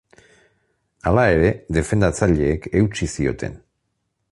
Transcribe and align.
Hala 1.09 1.25
ere, 1.33 1.51
defendatzaileek 1.77 2.67
eutsi 2.83 3.13
zioten. 3.19 3.63